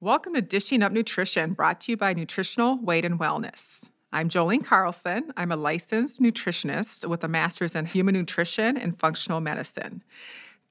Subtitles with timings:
[0.00, 3.82] Welcome to Dishing Up Nutrition, brought to you by Nutritional Weight and Wellness.
[4.12, 5.32] I'm Jolene Carlson.
[5.36, 10.04] I'm a licensed nutritionist with a master's in human nutrition and functional medicine.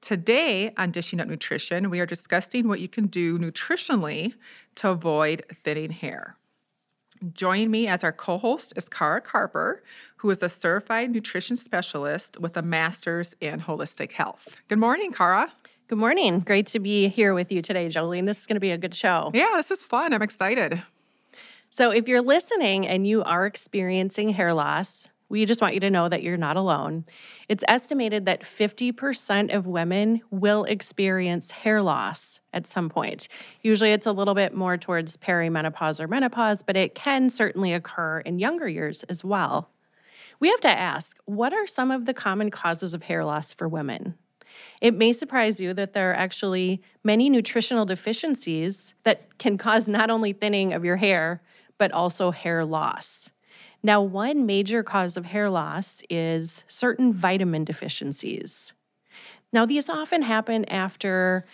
[0.00, 4.32] Today on Dishing Up Nutrition, we are discussing what you can do nutritionally
[4.76, 6.38] to avoid thinning hair.
[7.34, 9.82] Joining me as our co host is Cara Carper,
[10.16, 14.56] who is a certified nutrition specialist with a master's in holistic health.
[14.68, 15.52] Good morning, Cara.
[15.88, 16.40] Good morning.
[16.40, 18.26] Great to be here with you today, Jolene.
[18.26, 19.30] This is going to be a good show.
[19.32, 20.12] Yeah, this is fun.
[20.12, 20.82] I'm excited.
[21.70, 25.88] So, if you're listening and you are experiencing hair loss, we just want you to
[25.88, 27.06] know that you're not alone.
[27.48, 33.26] It's estimated that 50% of women will experience hair loss at some point.
[33.62, 38.20] Usually it's a little bit more towards perimenopause or menopause, but it can certainly occur
[38.20, 39.70] in younger years as well.
[40.38, 43.66] We have to ask what are some of the common causes of hair loss for
[43.66, 44.16] women?
[44.80, 50.10] It may surprise you that there are actually many nutritional deficiencies that can cause not
[50.10, 51.42] only thinning of your hair,
[51.78, 53.30] but also hair loss.
[53.82, 58.72] Now, one major cause of hair loss is certain vitamin deficiencies.
[59.52, 61.46] Now, these often happen after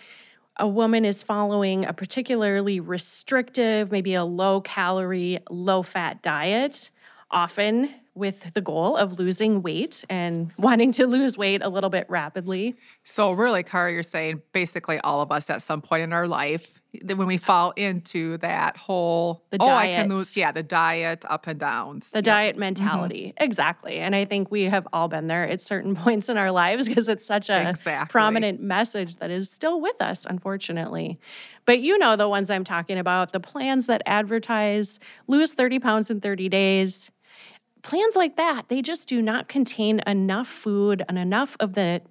[0.57, 6.89] a woman is following a particularly restrictive, maybe a low calorie, low fat diet,
[7.29, 12.09] often with the goal of losing weight and wanting to lose weight a little bit
[12.09, 12.75] rapidly.
[13.03, 16.81] So, really, Cara, you're saying basically all of us at some point in our life,
[17.03, 21.25] when we fall into that whole the oh, diet, I can lose, yeah, the diet
[21.27, 23.43] up and downs, the diet mentality, mm-hmm.
[23.43, 23.97] exactly.
[23.97, 27.09] And I think we have all been there at certain points in our lives because
[27.09, 28.11] it's such a exactly.
[28.11, 31.19] prominent message that is still with us, unfortunately.
[31.65, 36.09] But you know the ones I'm talking about, the plans that advertise lose 30 pounds
[36.09, 37.11] in 30 days
[37.85, 42.01] plans like that, they just do not contain enough food and enough of the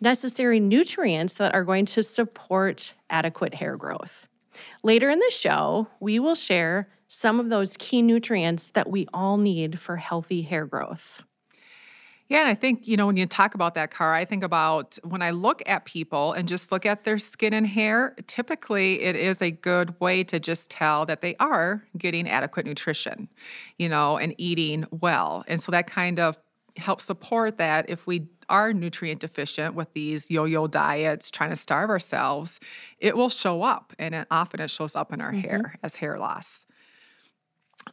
[0.00, 4.26] necessary nutrients that are going to support adequate hair growth.
[4.82, 9.36] Later in the show, we will share some of those key nutrients that we all
[9.36, 11.22] need for healthy hair growth.
[12.28, 14.98] Yeah, and I think, you know, when you talk about that car, I think about
[15.04, 19.14] when I look at people and just look at their skin and hair, typically it
[19.14, 23.28] is a good way to just tell that they are getting adequate nutrition,
[23.78, 25.44] you know, and eating well.
[25.48, 26.38] And so that kind of
[26.76, 31.88] helps support that if we are nutrient deficient with these yo-yo diets trying to starve
[31.88, 32.58] ourselves
[32.98, 35.48] it will show up and it, often it shows up in our mm-hmm.
[35.48, 36.66] hair as hair loss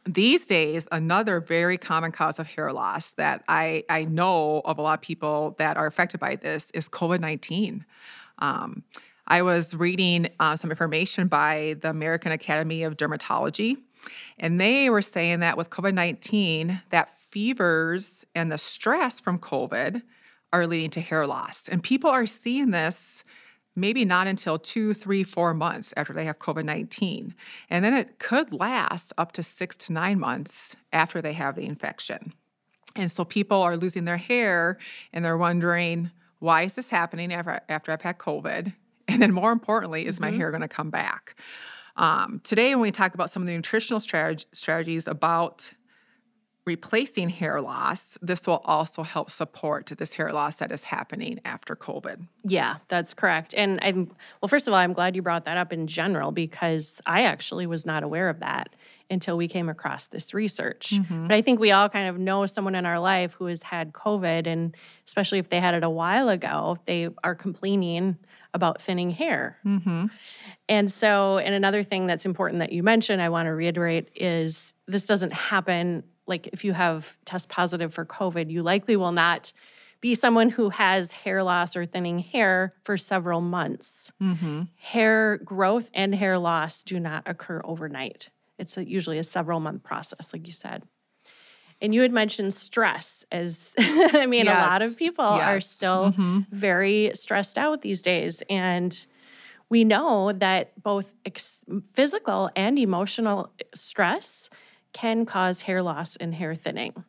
[0.06, 4.82] these days, another very common cause of hair loss that I, I know of a
[4.82, 7.84] lot of people that are affected by this is COVID 19.
[8.38, 8.82] Um,
[9.26, 13.76] I was reading uh, some information by the American Academy of Dermatology,
[14.38, 20.02] and they were saying that with COVID 19, that fevers and the stress from COVID
[20.52, 21.68] are leading to hair loss.
[21.68, 23.24] And people are seeing this
[23.74, 27.34] maybe not until two, three, four months after they have COVID 19.
[27.70, 31.64] And then it could last up to six to nine months after they have the
[31.64, 32.32] infection.
[32.94, 34.78] And so people are losing their hair
[35.12, 38.72] and they're wondering, why is this happening after, after I've had COVID?
[39.08, 40.24] And then more importantly, is mm-hmm.
[40.24, 41.34] my hair going to come back?
[41.96, 45.72] Um, today, when we talk about some of the nutritional strat- strategies about
[46.64, 51.74] replacing hair loss, this will also help support this hair loss that is happening after
[51.74, 52.24] COVID.
[52.44, 53.52] Yeah, that's correct.
[53.54, 57.00] And I'm, well, first of all, I'm glad you brought that up in general because
[57.04, 58.68] I actually was not aware of that
[59.10, 60.92] until we came across this research.
[60.94, 61.26] Mm-hmm.
[61.28, 63.92] But I think we all kind of know someone in our life who has had
[63.92, 64.74] COVID, and
[65.04, 68.16] especially if they had it a while ago, they are complaining
[68.54, 69.58] about thinning hair.
[69.66, 70.06] Mm-hmm.
[70.68, 74.74] And so, and another thing that's important that you mentioned, I want to reiterate is
[74.86, 79.52] this doesn't happen like if you have test positive for COVID, you likely will not
[80.00, 84.10] be someone who has hair loss or thinning hair for several months.
[84.20, 84.62] Mm-hmm.
[84.76, 88.30] Hair growth and hair loss do not occur overnight.
[88.58, 90.84] It's a, usually a several month process, like you said.
[91.82, 94.56] And you had mentioned stress as I mean, yes.
[94.56, 95.48] a lot of people yes.
[95.48, 96.40] are still mm-hmm.
[96.50, 98.42] very stressed out these days.
[98.48, 99.06] And
[99.68, 101.60] we know that both ex-
[101.92, 104.48] physical and emotional stress
[104.92, 107.04] can cause hair loss and hair thinning.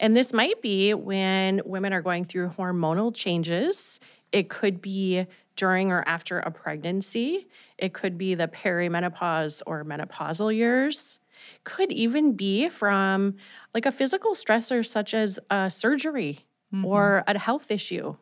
[0.00, 3.98] And this might be when women are going through hormonal changes.
[4.32, 5.26] It could be
[5.56, 7.48] during or after a pregnancy.
[7.76, 11.18] It could be the perimenopause or menopausal years.
[11.64, 13.36] Could even be from
[13.74, 16.84] like a physical stressor such as a surgery mm-hmm.
[16.84, 18.16] or a health issue.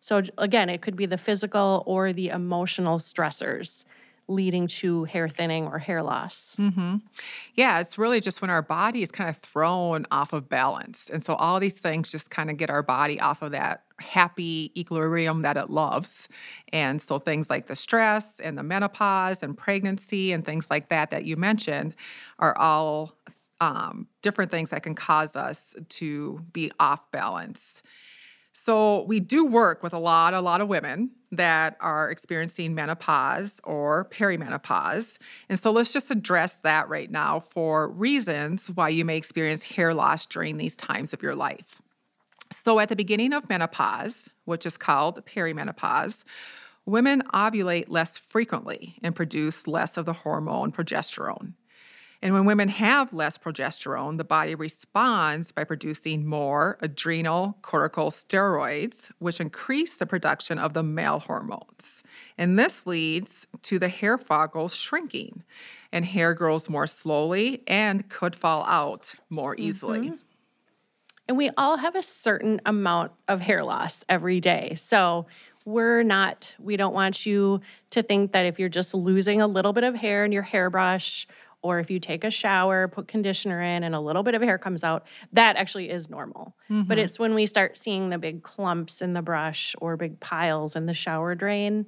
[0.00, 3.84] So again, it could be the physical or the emotional stressors
[4.30, 6.54] leading to hair thinning or hair loss.
[6.56, 6.96] hmm
[7.54, 11.10] Yeah, it's really just when our body is kind of thrown off of balance.
[11.10, 14.72] And so all these things just kind of get our body off of that happy
[14.76, 16.28] equilibrium that it loves.
[16.72, 21.10] And so things like the stress and the menopause and pregnancy and things like that
[21.10, 21.94] that you mentioned
[22.38, 23.18] are all
[23.60, 27.82] um, different things that can cause us to be off balance.
[28.52, 33.60] So we do work with a lot, a lot of women that are experiencing menopause
[33.64, 35.18] or perimenopause.
[35.48, 39.94] And so let's just address that right now for reasons why you may experience hair
[39.94, 41.80] loss during these times of your life.
[42.52, 46.24] So at the beginning of menopause, which is called perimenopause,
[46.84, 51.54] women ovulate less frequently and produce less of the hormone progesterone.
[52.22, 59.10] And when women have less progesterone, the body responds by producing more adrenal cortical steroids,
[59.18, 62.02] which increase the production of the male hormones.
[62.36, 65.44] And this leads to the hair follicles shrinking,
[65.92, 70.00] and hair grows more slowly and could fall out more easily.
[70.00, 70.16] Mm-hmm.
[71.28, 74.74] And we all have a certain amount of hair loss every day.
[74.74, 75.26] So
[75.64, 79.72] we're not, we don't want you to think that if you're just losing a little
[79.72, 81.26] bit of hair in your hairbrush
[81.62, 84.58] or if you take a shower, put conditioner in, and a little bit of hair
[84.58, 86.56] comes out, that actually is normal.
[86.70, 86.88] Mm-hmm.
[86.88, 90.76] But it's when we start seeing the big clumps in the brush or big piles
[90.76, 91.86] in the shower drain.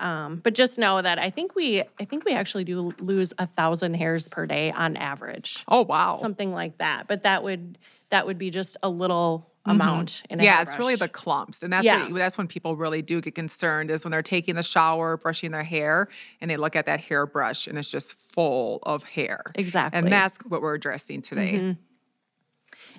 [0.00, 3.46] Um, but just know that I think we I think we actually do lose a
[3.46, 5.64] thousand hairs per day on average.
[5.68, 7.06] Oh wow, something like that.
[7.06, 7.78] But that would
[8.10, 10.40] that would be just a little amount mm-hmm.
[10.40, 12.08] yeah it's really the clumps and that's yeah.
[12.08, 15.52] what, that's when people really do get concerned is when they're taking the shower brushing
[15.52, 16.08] their hair
[16.40, 20.36] and they look at that hairbrush and it's just full of hair exactly and that's
[20.48, 21.80] what we're addressing today mm-hmm.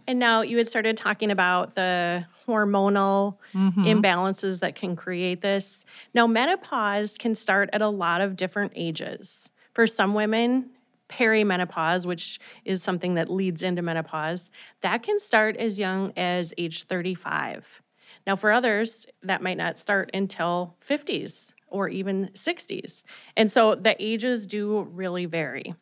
[0.08, 3.84] and now you had started talking about the hormonal mm-hmm.
[3.84, 9.50] imbalances that can create this now menopause can start at a lot of different ages
[9.74, 10.70] for some women
[11.14, 14.50] perimenopause, which is something that leads into menopause,
[14.82, 17.82] that can start as young as age 35.
[18.26, 23.04] Now, for others, that might not start until 50s or even 60s.
[23.36, 25.76] And so the ages do really vary.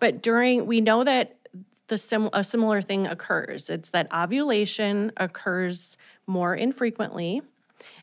[0.00, 1.36] But during, we know that
[1.88, 3.70] the sim, a similar thing occurs.
[3.70, 5.96] It's that ovulation occurs
[6.26, 7.42] more infrequently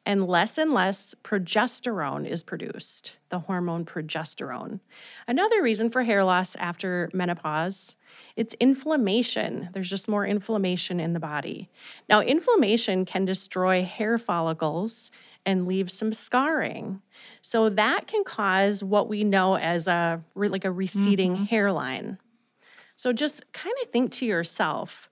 [0.06, 4.80] and less and less progesterone is produced, the hormone progesterone.
[5.28, 7.96] Another reason for hair loss after menopause,
[8.36, 9.70] it's inflammation.
[9.74, 11.70] There's just more inflammation in the body.
[12.10, 15.12] Now, inflammation can destroy hair follicles
[15.46, 17.02] and leave some scarring.
[17.42, 21.44] So that can cause what we know as a like a receding mm-hmm.
[21.46, 22.18] hairline.
[22.96, 25.10] So just kind of think to yourself,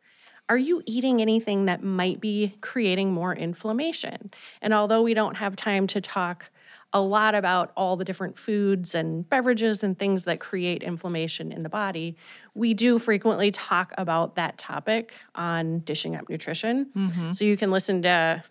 [0.52, 4.32] are you eating anything that might be creating more inflammation?
[4.62, 6.50] And although we don't have time to talk
[6.92, 11.64] a lot about all the different foods and beverages and things that create inflammation in
[11.64, 12.18] the body,
[12.54, 16.88] we do frequently talk about that topic on Dishing Up Nutrition.
[16.98, 17.32] Mm-hmm.
[17.32, 18.44] So you can listen to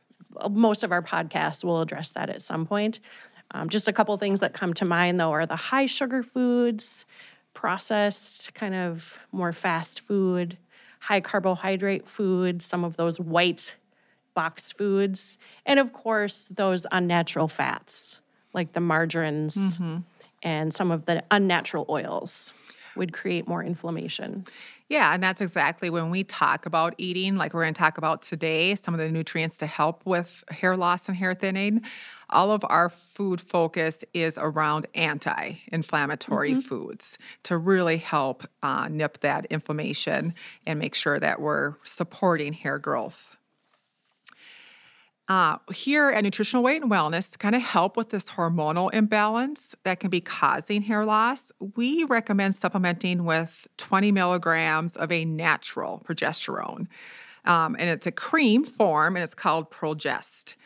[0.49, 2.99] most of our podcasts, we'll address that at some point.
[3.51, 7.05] Um, just a couple things that come to mind though are the high sugar foods,
[7.53, 10.57] processed, kind of more fast food,
[11.01, 13.75] high carbohydrate foods, some of those white
[14.35, 15.37] boxed foods,
[15.67, 18.21] and of course, those unnatural fats
[18.53, 19.99] like the margarines mm-hmm.
[20.43, 22.53] and some of the unnatural oils
[22.97, 24.45] would create more inflammation.
[24.91, 28.23] Yeah, and that's exactly when we talk about eating, like we're going to talk about
[28.23, 31.83] today, some of the nutrients to help with hair loss and hair thinning.
[32.29, 36.61] All of our food focus is around anti inflammatory mm-hmm.
[36.61, 40.35] foods to really help uh, nip that inflammation
[40.67, 43.37] and make sure that we're supporting hair growth.
[45.31, 49.77] Uh, here at Nutritional Weight and Wellness, to kind of help with this hormonal imbalance
[49.85, 56.03] that can be causing hair loss, we recommend supplementing with 20 milligrams of a natural
[56.05, 56.89] progesterone.
[57.45, 60.57] Um, and it's a cream form and it's called Progest.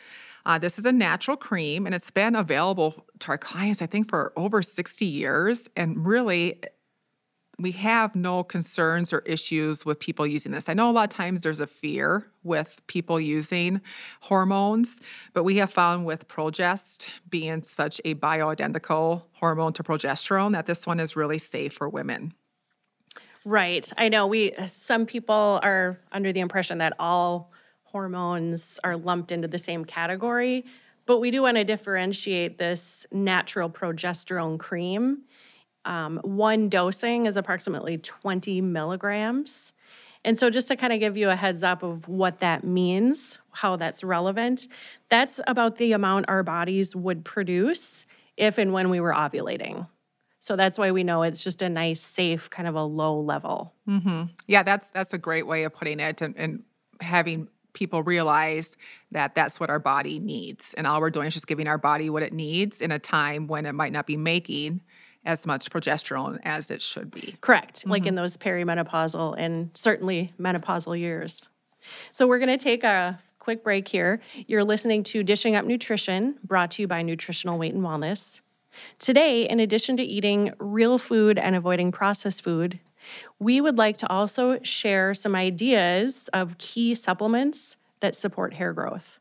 [0.47, 4.09] Uh, this is a natural cream and it's been available to our clients, I think,
[4.09, 5.69] for over 60 years.
[5.75, 6.59] And really,
[7.59, 10.67] we have no concerns or issues with people using this.
[10.67, 13.81] I know a lot of times there's a fear with people using
[14.19, 14.99] hormones,
[15.33, 20.85] but we have found with Progest being such a bioidentical hormone to progesterone that this
[20.85, 22.33] one is really safe for women.
[23.45, 23.91] Right.
[23.97, 27.51] I know we some people are under the impression that all
[27.83, 30.65] hormones are lumped into the same category,
[31.05, 35.21] but we do want to differentiate this natural progesterone cream
[35.85, 39.73] um, one dosing is approximately 20 milligrams.
[40.23, 43.39] And so, just to kind of give you a heads up of what that means,
[43.51, 44.67] how that's relevant,
[45.09, 49.87] that's about the amount our bodies would produce if and when we were ovulating.
[50.39, 53.73] So that's why we know it's just a nice, safe, kind of a low level.
[53.87, 54.25] Mm-hmm.
[54.47, 56.63] Yeah, that's that's a great way of putting it, and, and
[57.01, 58.77] having people realize
[59.11, 62.09] that that's what our body needs, and all we're doing is just giving our body
[62.09, 64.81] what it needs in a time when it might not be making
[65.25, 67.35] as much progesterone as it should be.
[67.41, 67.91] Correct, mm-hmm.
[67.91, 71.49] like in those perimenopausal and certainly menopausal years.
[72.11, 74.21] So we're going to take a quick break here.
[74.47, 78.41] You're listening to Dishing Up Nutrition, brought to you by Nutritional Weight and Wellness.
[78.99, 82.79] Today, in addition to eating real food and avoiding processed food,
[83.39, 89.19] we would like to also share some ideas of key supplements that support hair growth.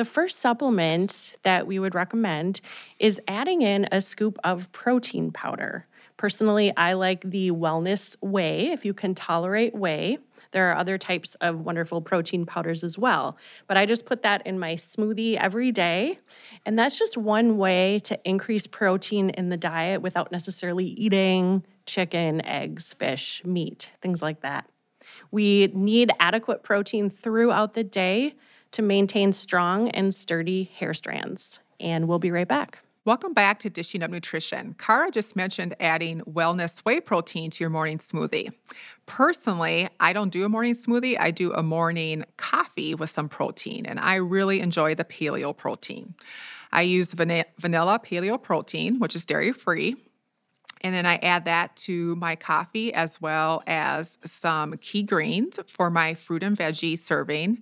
[0.00, 2.62] The first supplement that we would recommend
[2.98, 5.86] is adding in a scoop of protein powder.
[6.16, 10.16] Personally, I like the Wellness Whey, if you can tolerate whey.
[10.52, 13.36] There are other types of wonderful protein powders as well.
[13.66, 16.18] But I just put that in my smoothie every day.
[16.64, 22.42] And that's just one way to increase protein in the diet without necessarily eating chicken,
[22.46, 24.66] eggs, fish, meat, things like that.
[25.30, 28.32] We need adequate protein throughout the day
[28.72, 31.60] to maintain strong and sturdy hair strands.
[31.78, 32.80] And we'll be right back.
[33.06, 34.74] Welcome back to Dishing Up Nutrition.
[34.78, 38.52] Kara just mentioned adding wellness whey protein to your morning smoothie.
[39.06, 43.86] Personally, I don't do a morning smoothie, I do a morning coffee with some protein,
[43.86, 46.14] and I really enjoy the paleo protein.
[46.72, 49.96] I use vanilla paleo protein, which is dairy free.
[50.82, 55.90] And then I add that to my coffee as well as some key greens for
[55.90, 57.60] my fruit and veggie serving.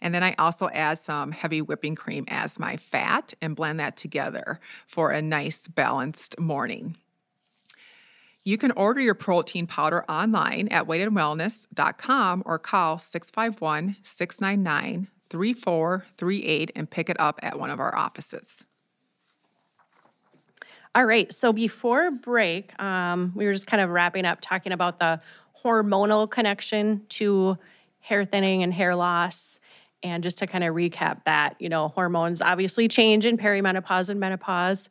[0.00, 3.96] And then I also add some heavy whipping cream as my fat and blend that
[3.96, 6.96] together for a nice balanced morning.
[8.44, 16.90] You can order your protein powder online at weightandwellness.com or call 651 699 3438 and
[16.90, 18.64] pick it up at one of our offices.
[20.94, 21.32] All right.
[21.32, 25.20] So before break, um, we were just kind of wrapping up talking about the
[25.64, 27.58] hormonal connection to
[28.00, 29.60] hair thinning and hair loss.
[30.02, 34.18] And just to kind of recap that, you know, hormones obviously change in perimenopause and
[34.18, 34.88] menopause.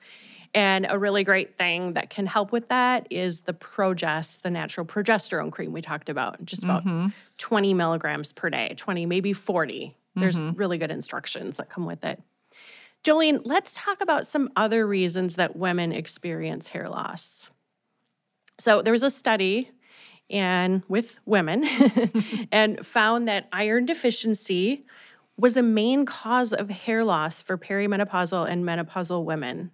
[0.53, 4.86] And a really great thing that can help with that is the Progest, the natural
[4.86, 7.08] progesterone cream we talked about, just about mm-hmm.
[7.39, 9.96] 20 milligrams per day, 20, maybe 40.
[10.15, 10.58] There's mm-hmm.
[10.58, 12.22] really good instructions that come with it.
[13.03, 17.50] Jolene, let's talk about some other reasons that women experience hair loss.
[18.60, 19.72] So there was a study
[20.29, 21.65] and with women
[22.51, 24.86] and found that iron deficiency
[25.38, 29.72] was a main cause of hair loss for perimenopausal and menopausal women.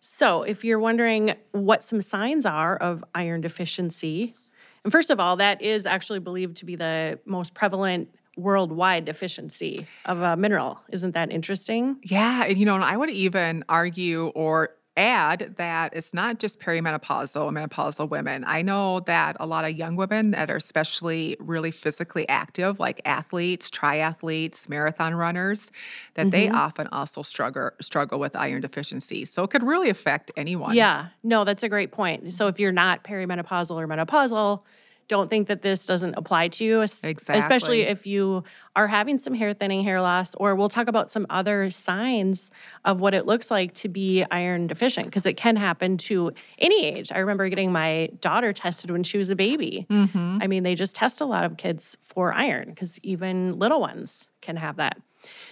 [0.00, 4.36] So, if you're wondering what some signs are of iron deficiency,
[4.84, 9.86] and first of all, that is actually believed to be the most prevalent worldwide deficiency
[10.04, 10.80] of a mineral.
[10.90, 11.98] Isn't that interesting?
[12.02, 12.44] Yeah.
[12.44, 17.46] And, you know, and I would even argue or add that it's not just perimenopausal
[17.46, 18.44] and menopausal women.
[18.46, 23.00] I know that a lot of young women that are especially really physically active, like
[23.04, 25.70] athletes, triathletes, marathon runners,
[26.14, 26.30] that mm-hmm.
[26.30, 29.24] they often also struggle struggle with iron deficiency.
[29.24, 30.74] So it could really affect anyone.
[30.74, 31.08] Yeah.
[31.22, 32.32] No, that's a great point.
[32.32, 34.62] So if you're not perimenopausal or menopausal,
[35.08, 37.38] don't think that this doesn't apply to you, exactly.
[37.38, 38.44] especially if you
[38.76, 42.50] are having some hair thinning, hair loss, or we'll talk about some other signs
[42.84, 46.86] of what it looks like to be iron deficient because it can happen to any
[46.86, 47.10] age.
[47.10, 49.86] I remember getting my daughter tested when she was a baby.
[49.90, 50.38] Mm-hmm.
[50.40, 54.28] I mean, they just test a lot of kids for iron because even little ones
[54.40, 54.98] can have that.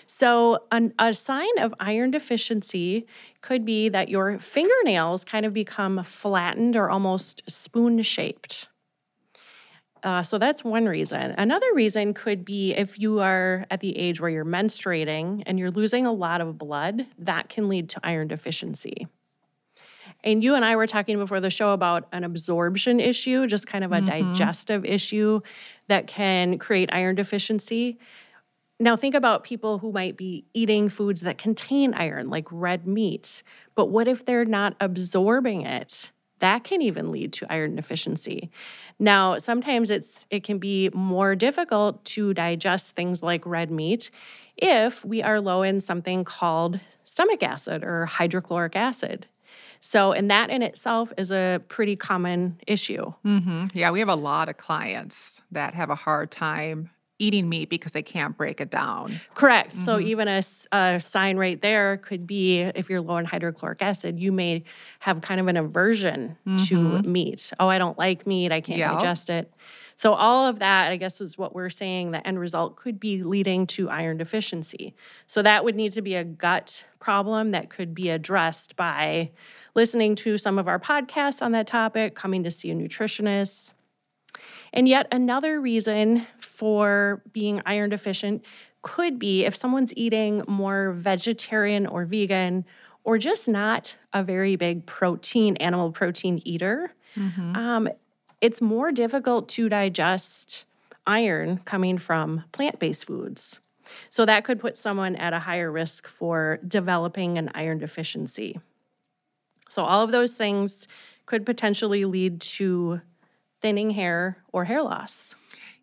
[0.07, 3.07] So, an, a sign of iron deficiency
[3.41, 8.69] could be that your fingernails kind of become flattened or almost spoon shaped.
[10.07, 11.35] Uh, so that's one reason.
[11.37, 15.73] Another reason could be if you are at the age where you're menstruating and you're
[15.73, 19.09] losing a lot of blood, that can lead to iron deficiency.
[20.23, 23.83] And you and I were talking before the show about an absorption issue, just kind
[23.83, 24.33] of a mm-hmm.
[24.33, 25.41] digestive issue
[25.89, 27.99] that can create iron deficiency.
[28.79, 33.43] Now, think about people who might be eating foods that contain iron, like red meat.
[33.75, 36.13] But what if they're not absorbing it?
[36.41, 38.51] That can even lead to iron deficiency.
[38.99, 44.11] Now, sometimes it's it can be more difficult to digest things like red meat
[44.57, 49.27] if we are low in something called stomach acid or hydrochloric acid.
[49.81, 53.13] So, and that in itself is a pretty common issue.
[53.25, 53.67] Mm-hmm.
[53.75, 57.93] Yeah, we have a lot of clients that have a hard time eating meat because
[57.93, 59.21] they can't break it down.
[59.35, 59.73] Correct.
[59.73, 59.85] Mm-hmm.
[59.85, 60.43] So even a,
[60.73, 64.65] a, sign right there could be if you're low in hydrochloric acid, you may
[65.01, 66.65] have kind of an aversion mm-hmm.
[66.67, 67.53] to meat.
[67.59, 68.53] Oh, I don't like meat.
[68.53, 68.93] I can't yep.
[68.93, 69.53] digest it.
[69.99, 73.23] So, all of that, I guess, is what we're saying the end result could be
[73.23, 74.95] leading to iron deficiency.
[75.27, 79.31] So, that would need to be a gut problem that could be addressed by
[79.75, 83.73] listening to some of our podcasts on that topic, coming to see a nutritionist.
[84.75, 88.45] And yet, another reason for being iron deficient
[88.83, 92.65] could be if someone's eating more vegetarian or vegan
[93.05, 96.93] or just not a very big protein, animal protein eater.
[97.17, 97.57] Mm-hmm.
[97.57, 97.89] Um,
[98.41, 100.65] it's more difficult to digest
[101.07, 103.61] iron coming from plant based foods.
[104.11, 108.59] So that could put someone at a higher risk for developing an iron deficiency.
[109.69, 110.89] So, all of those things
[111.27, 113.01] could potentially lead to
[113.61, 115.35] thinning hair or hair loss.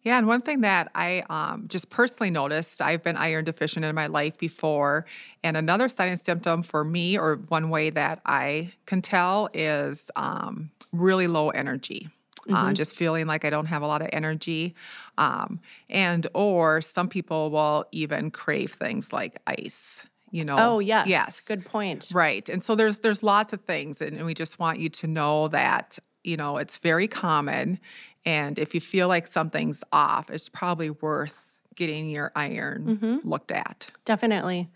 [0.03, 3.95] Yeah, and one thing that I um, just personally noticed, I've been iron deficient in
[3.95, 5.05] my life before.
[5.43, 10.11] And another sign and symptom for me, or one way that I can tell, is
[10.15, 12.09] um, really low energy.
[12.49, 12.55] Uh, mm-hmm.
[12.55, 14.75] Uh, just feeling like I don't have a lot of energy.
[15.17, 21.07] Um, and, or some people will even crave things like ice you know oh yes
[21.07, 24.79] yes good point right and so there's there's lots of things and we just want
[24.79, 27.79] you to know that you know it's very common
[28.25, 31.43] and if you feel like something's off, it's probably worth
[31.75, 33.27] getting your iron mm-hmm.
[33.27, 33.87] looked at.
[34.05, 34.69] Definitely.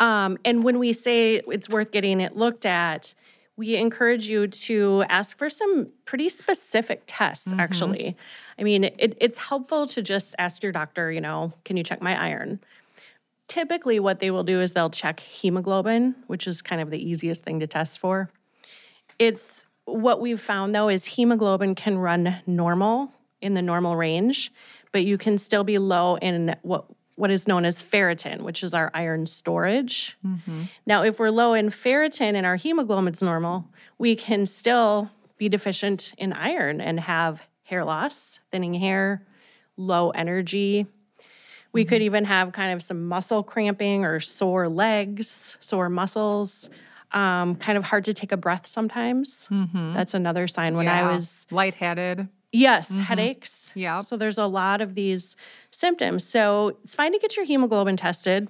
[0.00, 3.14] Um, and when we say it's worth getting it looked at,
[3.56, 7.60] we encourage you to ask for some pretty specific tests, mm-hmm.
[7.60, 8.16] actually.
[8.58, 12.00] I mean, it, it's helpful to just ask your doctor, you know, can you check
[12.00, 12.60] my iron?
[13.48, 17.44] Typically, what they will do is they'll check hemoglobin, which is kind of the easiest
[17.44, 18.30] thing to test for.
[19.18, 19.66] It's
[19.96, 24.52] what we've found though is hemoglobin can run normal in the normal range,
[24.92, 26.84] but you can still be low in what
[27.16, 30.16] what is known as ferritin, which is our iron storage.
[30.26, 30.62] Mm-hmm.
[30.86, 33.66] Now, if we're low in ferritin and our hemoglobin's normal,
[33.98, 39.26] we can still be deficient in iron and have hair loss, thinning hair,
[39.76, 40.86] low energy.
[41.72, 41.88] We mm-hmm.
[41.90, 46.70] could even have kind of some muscle cramping or sore legs, sore muscles,
[47.12, 49.48] um, kind of hard to take a breath sometimes.
[49.50, 49.92] Mm-hmm.
[49.92, 51.08] That's another sign when yeah.
[51.08, 52.28] I was lightheaded.
[52.52, 53.00] Yes, mm-hmm.
[53.00, 53.72] headaches.
[53.74, 54.00] Yeah.
[54.00, 55.36] So there's a lot of these
[55.70, 56.24] symptoms.
[56.24, 58.48] So it's fine to get your hemoglobin tested,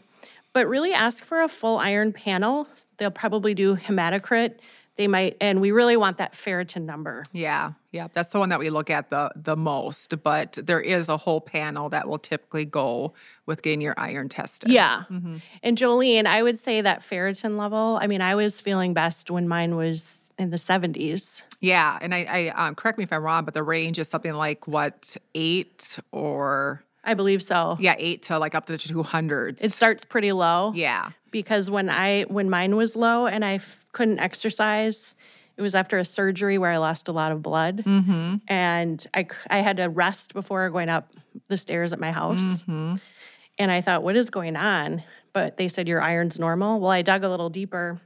[0.52, 2.66] but really ask for a full iron panel.
[2.96, 4.56] They'll probably do hematocrit
[4.96, 7.24] they might and we really want that ferritin number.
[7.32, 11.08] Yeah yeah that's the one that we look at the the most but there is
[11.08, 13.12] a whole panel that will typically go
[13.46, 14.70] with getting your iron tested.
[14.70, 15.04] Yeah.
[15.10, 15.38] Mm-hmm.
[15.62, 19.48] and jolene i would say that ferritin level i mean i was feeling best when
[19.48, 22.24] mine was in the 70s yeah and i,
[22.56, 25.98] I um, correct me if i'm wrong but the range is something like what eight
[26.12, 27.76] or I believe so.
[27.80, 29.62] Yeah, eight to like up to the two hundreds.
[29.62, 30.72] It starts pretty low.
[30.74, 31.10] Yeah.
[31.30, 35.14] Because when I when mine was low and I f- couldn't exercise,
[35.56, 38.36] it was after a surgery where I lost a lot of blood, mm-hmm.
[38.48, 41.12] and I I had to rest before going up
[41.48, 42.62] the stairs at my house.
[42.62, 42.96] Mm-hmm.
[43.58, 45.02] And I thought, what is going on?
[45.32, 46.80] But they said your iron's normal.
[46.80, 48.00] Well, I dug a little deeper.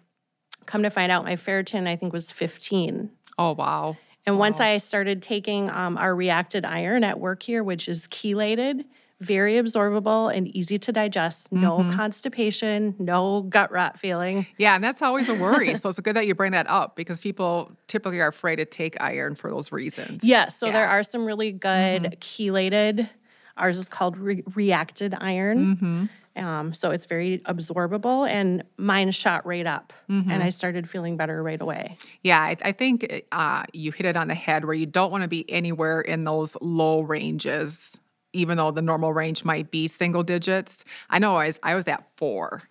[0.66, 3.11] Come to find out, my ferritin I think was fifteen.
[3.38, 3.96] Oh wow!
[4.26, 4.40] And wow.
[4.40, 8.84] once I started taking um, our reacted iron at work here, which is chelated,
[9.20, 11.90] very absorbable and easy to digest, no mm-hmm.
[11.90, 14.46] constipation, no gut rot feeling.
[14.58, 15.74] Yeah, and that's always a worry.
[15.74, 19.00] so it's good that you bring that up because people typically are afraid to take
[19.00, 20.24] iron for those reasons.
[20.24, 20.72] Yes, so yeah.
[20.72, 22.18] there are some really good mm-hmm.
[22.20, 23.08] chelated.
[23.56, 25.76] Ours is called re- reacted iron.
[25.76, 26.04] Mm-hmm.
[26.37, 30.31] Um, so it's very absorbable, and mine shot right up, mm-hmm.
[30.31, 31.97] and I started feeling better right away.
[32.23, 35.23] Yeah, I, I think uh, you hit it on the head where you don't want
[35.23, 37.99] to be anywhere in those low ranges,
[38.33, 40.85] even though the normal range might be single digits.
[41.09, 42.62] I know I was, I was at four.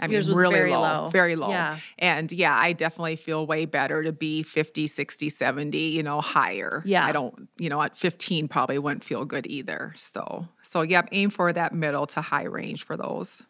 [0.00, 1.50] I mean, really very low, low, very low.
[1.50, 1.78] Yeah.
[1.98, 6.82] And yeah, I definitely feel way better to be 50, 60, 70, you know, higher.
[6.84, 7.06] Yeah.
[7.06, 9.94] I don't, you know, at 15 probably wouldn't feel good either.
[9.96, 13.42] So, so yep, aim for that middle to high range for those.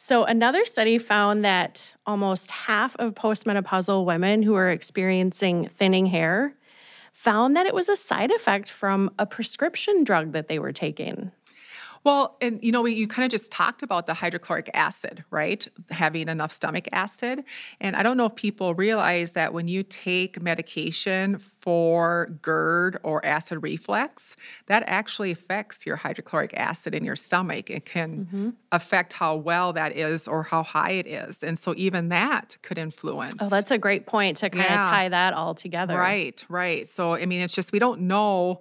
[0.00, 6.54] So, another study found that almost half of postmenopausal women who are experiencing thinning hair
[7.12, 11.32] found that it was a side effect from a prescription drug that they were taking.
[12.04, 15.66] Well, and you know, we, you kind of just talked about the hydrochloric acid, right?
[15.90, 17.44] Having enough stomach acid.
[17.80, 23.24] And I don't know if people realize that when you take medication for GERD or
[23.26, 27.68] acid reflux, that actually affects your hydrochloric acid in your stomach.
[27.70, 28.50] It can mm-hmm.
[28.72, 31.42] affect how well that is or how high it is.
[31.42, 33.36] And so even that could influence.
[33.40, 34.80] Oh, that's a great point to kind yeah.
[34.80, 35.98] of tie that all together.
[35.98, 36.86] Right, right.
[36.86, 38.60] So, I mean, it's just we don't know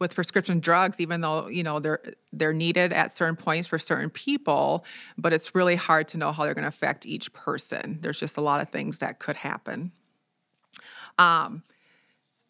[0.00, 2.02] with prescription drugs even though you know they're
[2.32, 4.84] they're needed at certain points for certain people
[5.16, 8.36] but it's really hard to know how they're going to affect each person there's just
[8.36, 9.92] a lot of things that could happen
[11.18, 11.62] um,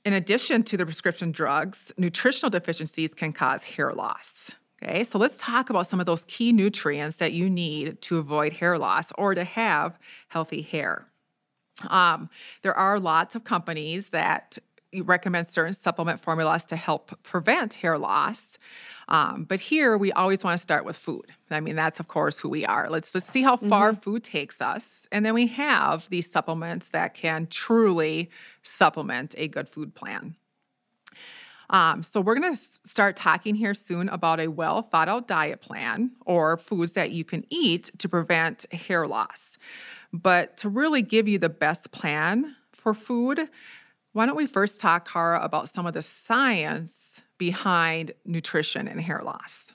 [0.05, 4.51] In addition to the prescription drugs, nutritional deficiencies can cause hair loss.
[4.83, 8.53] Okay, so let's talk about some of those key nutrients that you need to avoid
[8.53, 11.07] hair loss or to have healthy hair.
[11.89, 12.29] Um,
[12.63, 14.59] there are lots of companies that
[15.03, 18.59] recommend certain supplement formulas to help prevent hair loss.
[19.09, 21.27] Um, but here we always want to start with food.
[21.51, 22.89] I mean, that's of course who we are.
[22.89, 24.01] Let's just see how far mm-hmm.
[24.01, 25.07] food takes us.
[25.13, 28.31] And then we have these supplements that can truly
[28.63, 30.37] supplement a good food plan.
[31.71, 35.63] Um, so, we're going to start talking here soon about a well thought out diet
[35.63, 39.59] plan or foods that you can eat to prevent hair loss.
[40.13, 43.49] But to really give you the best plan for food,
[44.15, 49.21] why don't we first talk, Cara, about some of the science behind nutrition and hair
[49.23, 49.73] loss?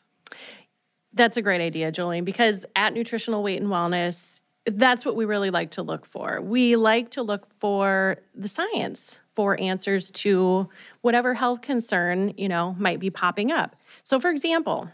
[1.14, 5.50] That's a great idea, Jolene, because at Nutritional Weight and Wellness, that's what we really
[5.50, 6.40] like to look for.
[6.42, 10.70] We like to look for the science for answers to
[11.02, 13.76] whatever health concern, you know, might be popping up.
[14.04, 14.90] So for example,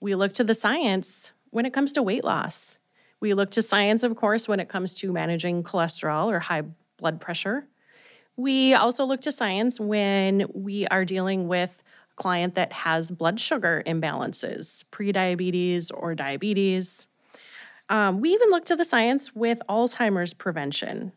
[0.00, 2.78] we look to the science when it comes to weight loss.
[3.20, 6.62] We look to science, of course, when it comes to managing cholesterol or high
[6.96, 7.66] blood pressure.
[8.36, 13.40] We also look to science when we are dealing with a client that has blood
[13.40, 17.08] sugar imbalances, prediabetes or diabetes.
[17.88, 21.12] Um, we even look to the science with Alzheimer's prevention,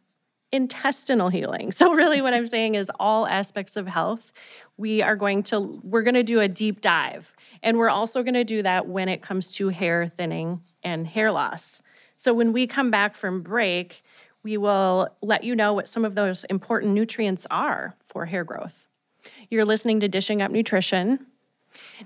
[0.52, 1.72] intestinal healing.
[1.80, 4.32] So really what I'm saying is all aspects of health,
[4.78, 7.36] we are going to we're going to do a deep dive.
[7.62, 11.32] And we're also going to do that when it comes to hair thinning and hair
[11.32, 11.82] loss.
[12.16, 14.04] So when we come back from break,
[14.50, 18.88] we will let you know what some of those important nutrients are for hair growth.
[19.52, 21.28] You're listening to Dishing Up Nutrition.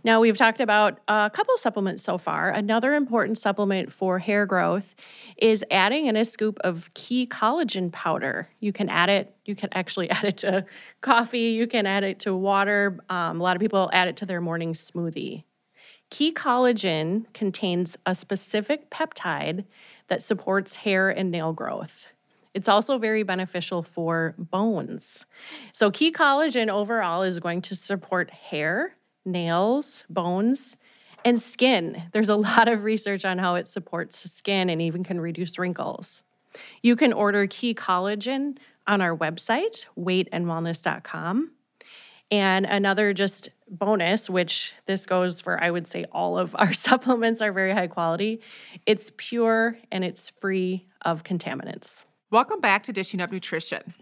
[0.03, 2.49] Now, we've talked about a couple supplements so far.
[2.49, 4.93] Another important supplement for hair growth
[5.37, 8.49] is adding in a scoop of key collagen powder.
[8.59, 10.65] You can add it, you can actually add it to
[10.99, 12.99] coffee, you can add it to water.
[13.09, 15.45] Um, a lot of people add it to their morning smoothie.
[16.09, 19.63] Key collagen contains a specific peptide
[20.09, 22.07] that supports hair and nail growth.
[22.53, 25.25] It's also very beneficial for bones.
[25.71, 30.77] So, key collagen overall is going to support hair, nails, bones,
[31.25, 32.03] and skin.
[32.11, 36.23] There's a lot of research on how it supports skin and even can reduce wrinkles.
[36.81, 41.51] You can order key collagen on our website, weightandwellness.com.
[42.31, 47.41] And another just bonus, which this goes for, I would say all of our supplements
[47.41, 48.41] are very high quality.
[48.85, 52.05] It's pure and it's free of contaminants.
[52.33, 53.93] Welcome back to Dishing Up Nutrition.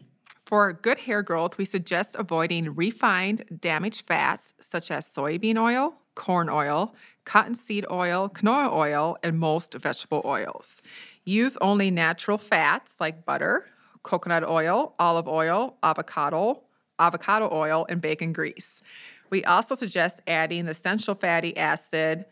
[0.45, 6.47] For good hair growth, we suggest avoiding refined, damaged fats such as soybean oil, corn
[6.47, 10.81] oil, cottonseed oil, canola oil, and most vegetable oils.
[11.25, 13.65] Use only natural fats like butter,
[14.03, 16.61] coconut oil, olive oil, avocado,
[16.99, 18.81] avocado oil, and bacon grease.
[19.29, 22.23] We also suggest adding the essential fatty acid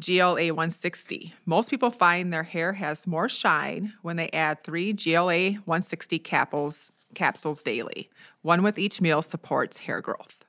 [0.00, 1.34] GLA 160.
[1.44, 6.92] Most people find their hair has more shine when they add three GLA 160 capsules,
[7.14, 8.08] capsules daily.
[8.42, 10.44] One with each meal supports hair growth.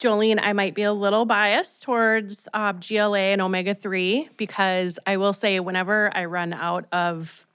[0.00, 5.18] Jolene, I might be a little biased towards uh, GLA and omega 3 because I
[5.18, 7.46] will say, whenever I run out of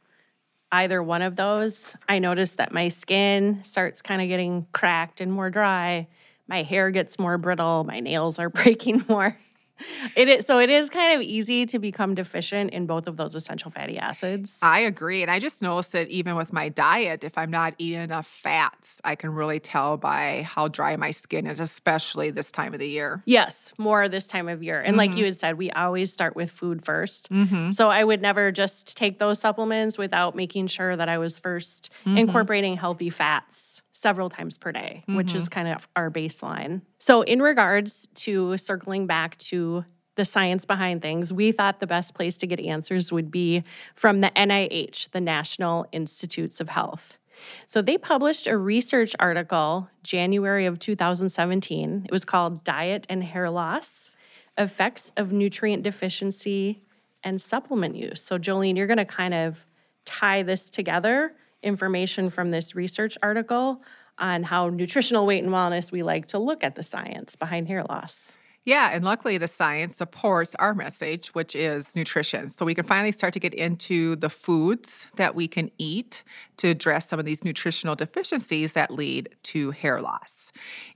[0.72, 5.32] either one of those, I notice that my skin starts kind of getting cracked and
[5.32, 6.08] more dry.
[6.48, 7.84] My hair gets more brittle.
[7.84, 9.36] My nails are breaking more.
[10.16, 13.36] It is so it is kind of easy to become deficient in both of those
[13.36, 14.58] essential fatty acids.
[14.62, 15.22] I agree.
[15.22, 19.02] And I just noticed that even with my diet, if I'm not eating enough fats,
[19.04, 22.88] I can really tell by how dry my skin is, especially this time of the
[22.88, 23.24] year.
[23.26, 24.80] Yes, more this time of year.
[24.80, 24.98] And mm-hmm.
[24.98, 27.70] like you had said, we always start with food 1st mm-hmm.
[27.72, 31.90] So I would never just take those supplements without making sure that I was 1st
[32.06, 32.18] mm-hmm.
[32.18, 35.16] incorporating healthy fats several times per day, mm-hmm.
[35.16, 35.62] which is mm-hmm.
[35.62, 36.82] kind of our baseline.
[37.00, 42.14] So, in regards to circling back to the science behind things, we thought the best
[42.14, 43.64] place to get answers would be
[43.96, 47.18] from the NIH, the National Institutes of Health.
[47.66, 52.04] So, they published a research article January of 2017.
[52.06, 54.12] It was called Diet and Hair Loss
[54.56, 56.80] Effects of Nutrient Deficiency
[57.24, 58.22] and Supplement Use.
[58.22, 59.66] So, Jolene, you're going to kind of
[60.06, 61.34] tie this together
[61.66, 63.82] information from this research article
[64.18, 67.84] on how nutritional weight and wellness we like to look at the science behind hair
[67.84, 68.36] loss.
[68.66, 72.50] Yeah, and luckily the science supports our message, which is nutrition.
[72.50, 76.24] So we can finally start to get into the foods that we can eat
[76.58, 80.52] to address some of these nutritional deficiencies that lead to hair loss.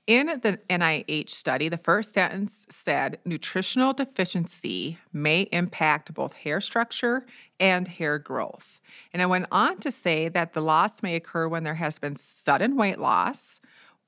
[0.08, 7.27] In the NIH study, the first sentence said nutritional deficiency may impact both hair structure
[7.60, 8.82] and hair growth.
[9.13, 12.15] And I went on to say that the loss may occur when there has been
[12.15, 13.60] sudden weight loss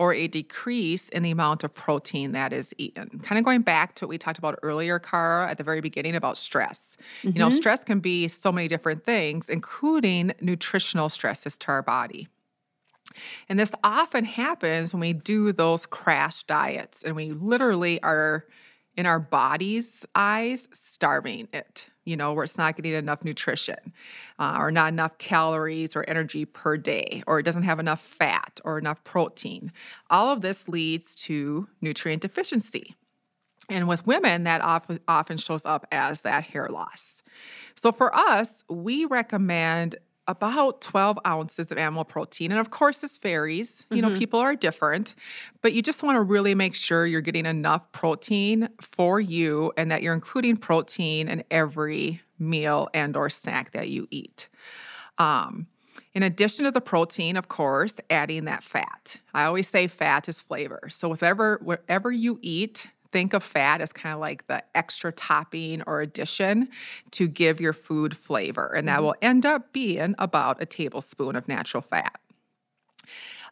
[0.02, 3.20] or a decrease in the amount of protein that is eaten.
[3.20, 6.16] Kind of going back to what we talked about earlier, Cara, at the very beginning
[6.16, 6.98] about stress.
[7.20, 7.28] Mm-hmm.
[7.28, 7.58] You know, mm-hmm.
[7.58, 12.28] stress can be so many different things, including nutritional stresses to our body.
[13.48, 18.48] And this often happens when we do those crash diets and we literally are
[18.98, 23.94] in our body's eyes starving it you know, where it's not getting enough nutrition
[24.40, 28.60] uh, or not enough calories or energy per day, or it doesn't have enough fat
[28.64, 29.72] or enough protein.
[30.10, 32.96] All of this leads to nutrient deficiency.
[33.70, 34.62] And with women, that
[35.08, 37.24] often shows up as that hair loss.
[37.76, 39.96] So for us, we recommend
[40.32, 42.52] about 12 ounces of animal protein.
[42.52, 43.86] And of course, this varies.
[43.90, 44.14] You mm-hmm.
[44.14, 45.14] know, people are different,
[45.62, 49.92] but you just want to really make sure you're getting enough protein for you and
[49.92, 54.48] that you're including protein in every meal and or snack that you eat.
[55.18, 55.68] Um,
[56.14, 59.18] in addition to the protein, of course, adding that fat.
[59.34, 60.88] I always say fat is flavor.
[60.90, 65.82] So whatever whatever you eat, think of fat as kind of like the extra topping
[65.88, 66.70] or addition
[67.12, 68.68] to give your food flavor.
[68.68, 69.06] And that mm-hmm.
[69.06, 72.20] will end up being about a tablespoon of natural fat.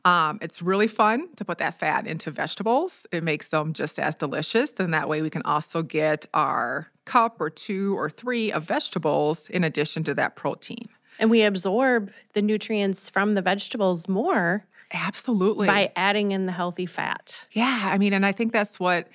[0.05, 3.05] Um, it's really fun to put that fat into vegetables.
[3.11, 4.73] It makes them just as delicious.
[4.79, 9.49] And that way we can also get our cup or two or three of vegetables
[9.49, 10.87] in addition to that protein.
[11.19, 14.65] And we absorb the nutrients from the vegetables more.
[14.93, 15.67] Absolutely.
[15.67, 17.45] By adding in the healthy fat.
[17.51, 17.89] Yeah.
[17.91, 19.07] I mean, and I think that's what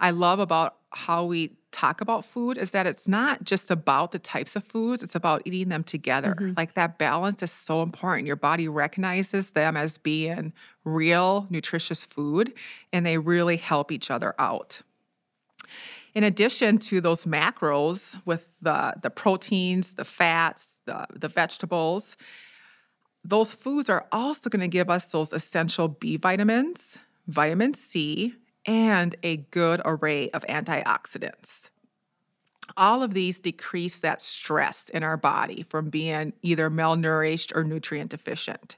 [0.00, 4.18] I love about how we talk about food is that it's not just about the
[4.18, 6.34] types of foods, it's about eating them together.
[6.34, 6.54] Mm-hmm.
[6.56, 8.26] Like that balance is so important.
[8.26, 10.52] Your body recognizes them as being
[10.84, 12.54] real, nutritious food,
[12.92, 14.80] and they really help each other out.
[16.14, 22.16] In addition to those macros with the, the proteins, the fats, the, the vegetables,
[23.22, 28.34] those foods are also going to give us those essential B vitamins, vitamin C,
[28.68, 31.70] and a good array of antioxidants.
[32.76, 38.10] All of these decrease that stress in our body from being either malnourished or nutrient
[38.10, 38.76] deficient.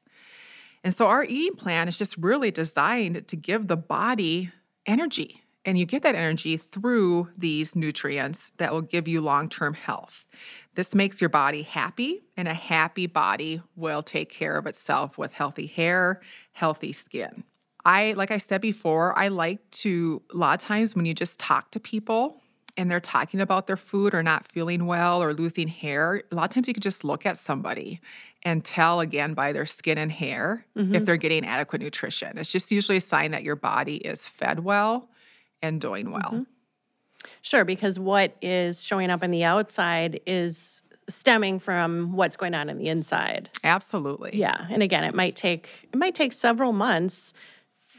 [0.85, 4.53] And so our eating plan is just really designed to give the body
[4.87, 5.43] energy.
[5.65, 10.25] And you get that energy through these nutrients that will give you long term health.
[10.77, 15.33] This makes your body happy, and a happy body will take care of itself with
[15.33, 16.23] healthy hair,
[16.53, 17.43] healthy skin.
[17.85, 21.39] I, like I said before, I like to, a lot of times when you just
[21.39, 22.41] talk to people
[22.77, 26.45] and they're talking about their food or not feeling well or losing hair, a lot
[26.45, 28.01] of times you can just look at somebody
[28.43, 30.95] and tell again by their skin and hair mm-hmm.
[30.95, 32.39] if they're getting adequate nutrition.
[32.39, 35.09] It's just usually a sign that your body is fed well
[35.63, 36.23] and doing well.
[36.23, 36.43] Mm-hmm.
[37.43, 42.71] Sure, because what is showing up on the outside is stemming from what's going on
[42.71, 43.51] in the inside.
[43.65, 44.31] Absolutely.
[44.39, 47.35] Yeah, and again, it might take it might take several months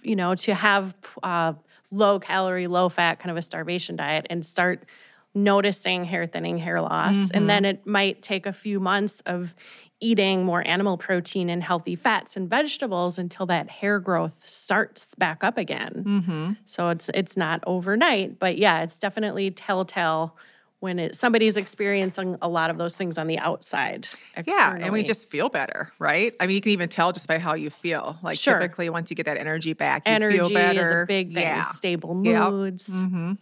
[0.04, 1.54] you know, to have uh,
[1.92, 4.86] low calorie, low fat kind of a starvation diet and start
[5.34, 7.16] noticing hair thinning, hair loss.
[7.16, 7.38] Mm-hmm.
[7.38, 9.56] And then it might take a few months of
[10.02, 15.44] eating more animal protein and healthy fats and vegetables until that hair growth starts back
[15.44, 16.04] up again.
[16.06, 16.52] Mm-hmm.
[16.66, 20.36] So it's it's not overnight, but yeah, it's definitely telltale
[20.82, 24.08] when it, somebody's experiencing a lot of those things on the outside.
[24.36, 24.80] Externally.
[24.80, 26.34] Yeah, and we just feel better, right?
[26.40, 28.18] I mean, you can even tell just by how you feel.
[28.24, 28.60] Like sure.
[28.60, 30.82] typically, once you get that energy back, you energy feel better.
[30.84, 31.44] is a big thing.
[31.44, 31.62] Yeah.
[31.62, 32.90] Stable moods.
[32.90, 32.98] Yep.
[32.98, 33.34] Mm-hmm.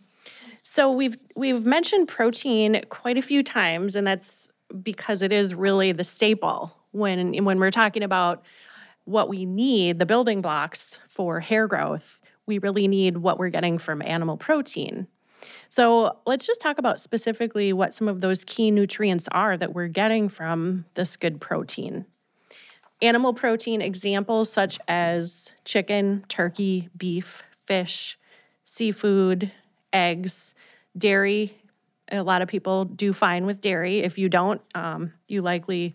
[0.63, 4.51] So we've we've mentioned protein quite a few times, and that's
[4.83, 8.43] because it is really the staple when when we're talking about
[9.05, 12.19] what we need, the building blocks for hair growth.
[12.45, 15.07] We really need what we're getting from animal protein.
[15.69, 19.87] So let's just talk about specifically what some of those key nutrients are that we're
[19.87, 22.05] getting from this good protein.
[23.01, 28.17] Animal protein examples such as chicken, turkey, beef, fish,
[28.65, 29.51] seafood,
[29.93, 30.53] eggs,
[30.97, 31.55] dairy.
[32.11, 33.99] A lot of people do fine with dairy.
[33.99, 35.93] If you don't, um, you likely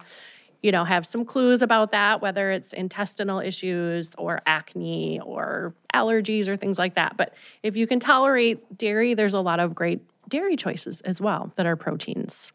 [0.64, 6.48] you know, have some clues about that, whether it's intestinal issues or acne or allergies
[6.48, 7.18] or things like that.
[7.18, 11.53] But if you can tolerate dairy, there's a lot of great dairy choices as well
[11.57, 12.50] that are proteins.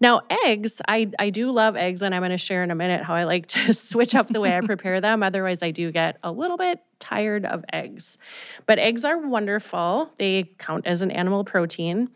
[0.00, 3.04] Now, eggs, I, I do love eggs, and I'm going to share in a minute
[3.04, 5.22] how I like to switch up the way I prepare them.
[5.22, 8.18] Otherwise, I do get a little bit tired of eggs.
[8.66, 12.10] But eggs are wonderful, they count as an animal protein.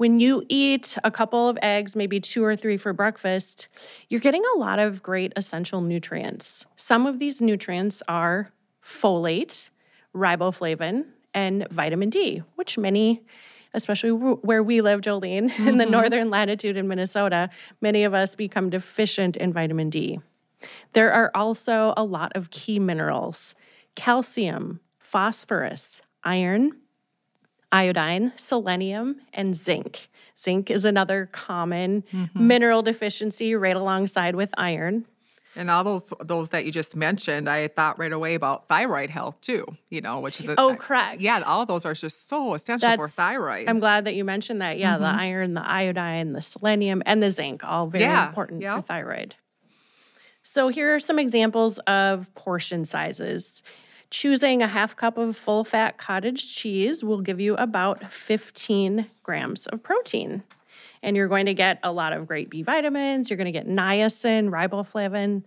[0.00, 3.68] When you eat a couple of eggs, maybe two or three for breakfast,
[4.08, 6.64] you're getting a lot of great essential nutrients.
[6.76, 8.50] Some of these nutrients are
[8.82, 9.68] folate,
[10.16, 13.20] riboflavin, and vitamin D, which many
[13.74, 15.68] especially where we live, Jolene, mm-hmm.
[15.68, 15.92] in the mm-hmm.
[15.92, 17.50] northern latitude in Minnesota,
[17.82, 20.18] many of us become deficient in vitamin D.
[20.94, 23.54] There are also a lot of key minerals
[23.96, 26.72] calcium, phosphorus, iron,
[27.72, 30.08] iodine, selenium, and zinc.
[30.38, 32.46] Zinc is another common mm-hmm.
[32.46, 35.06] mineral deficiency right alongside with iron.
[35.56, 39.40] And all those those that you just mentioned, I thought right away about thyroid health
[39.40, 39.66] too.
[39.88, 41.22] You know, which is a, oh correct.
[41.22, 43.68] Yeah, all those are just so essential That's, for thyroid.
[43.68, 44.78] I'm glad that you mentioned that.
[44.78, 45.02] Yeah, mm-hmm.
[45.02, 48.76] the iron, the iodine, the selenium, and the zinc, all very yeah, important yep.
[48.76, 49.34] for thyroid.
[50.42, 53.62] So here are some examples of portion sizes.
[54.10, 59.66] Choosing a half cup of full fat cottage cheese will give you about 15 grams
[59.68, 60.42] of protein.
[61.02, 63.30] And you're going to get a lot of great B vitamins.
[63.30, 65.44] You're going to get niacin, riboflavin,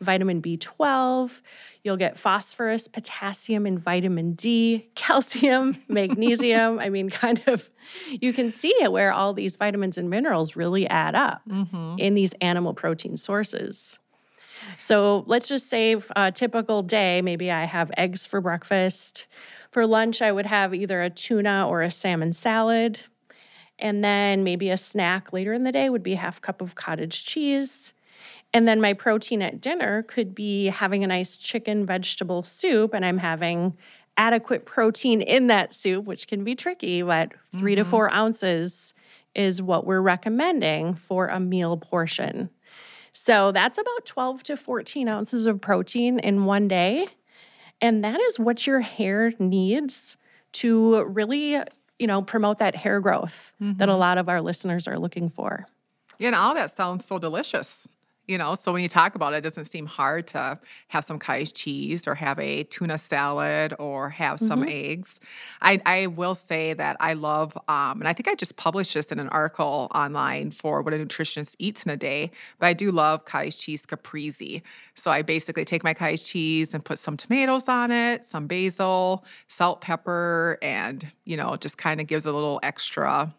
[0.00, 1.40] vitamin B12.
[1.82, 6.78] You'll get phosphorus, potassium, and vitamin D, calcium, magnesium.
[6.78, 7.70] I mean, kind of,
[8.10, 11.96] you can see it where all these vitamins and minerals really add up mm-hmm.
[11.98, 13.98] in these animal protein sources.
[14.76, 19.26] So let's just say a typical day, maybe I have eggs for breakfast.
[19.70, 23.00] For lunch, I would have either a tuna or a salmon salad.
[23.78, 26.74] And then maybe a snack later in the day would be a half cup of
[26.74, 27.92] cottage cheese.
[28.52, 33.04] And then my protein at dinner could be having a nice chicken vegetable soup, and
[33.04, 33.76] I'm having
[34.16, 37.76] adequate protein in that soup, which can be tricky, but 3 mm-hmm.
[37.76, 38.94] to four ounces
[39.34, 42.50] is what we're recommending for a meal portion.
[43.20, 47.08] So that's about 12 to 14 ounces of protein in one day.
[47.80, 50.16] And that is what your hair needs
[50.52, 51.58] to really,
[51.98, 53.76] you know, promote that hair growth mm-hmm.
[53.78, 54.00] that a mm-hmm.
[54.00, 55.66] lot of our listeners are looking for.
[56.18, 57.88] Yeah, and all that sounds so delicious
[58.28, 61.18] you know so when you talk about it it doesn't seem hard to have some
[61.18, 64.92] cottage cheese or have a tuna salad or have some mm-hmm.
[64.92, 65.18] eggs
[65.62, 69.06] I, I will say that i love um, and i think i just published this
[69.06, 72.92] in an article online for what a nutritionist eats in a day but i do
[72.92, 74.62] love cottage cheese caprese
[74.94, 79.24] so i basically take my cottage cheese and put some tomatoes on it some basil
[79.48, 83.32] salt pepper and you know just kind of gives a little extra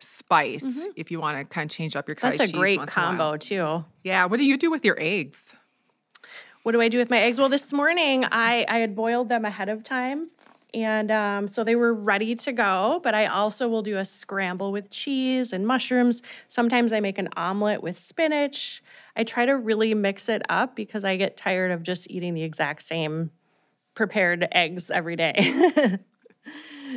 [0.00, 0.90] spice mm-hmm.
[0.96, 3.84] if you want to kind of change up your cottage That's a great combo too.
[4.04, 4.26] Yeah.
[4.26, 5.52] What do you do with your eggs?
[6.62, 7.38] What do I do with my eggs?
[7.38, 10.30] Well, this morning I I had boiled them ahead of time.
[10.74, 14.70] And um, so they were ready to go, but I also will do a scramble
[14.70, 16.20] with cheese and mushrooms.
[16.46, 18.82] Sometimes I make an omelet with spinach.
[19.16, 22.42] I try to really mix it up because I get tired of just eating the
[22.42, 23.30] exact same
[23.94, 25.98] prepared eggs every day.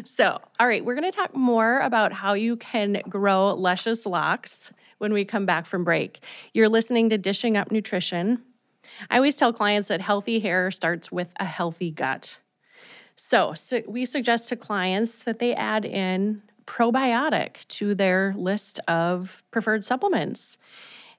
[0.05, 4.71] So, all right, we're going to talk more about how you can grow luscious locks
[4.99, 6.19] when we come back from break.
[6.53, 8.41] You're listening to Dishing Up Nutrition.
[9.09, 12.39] I always tell clients that healthy hair starts with a healthy gut.
[13.15, 19.43] So, so we suggest to clients that they add in probiotic to their list of
[19.51, 20.57] preferred supplements.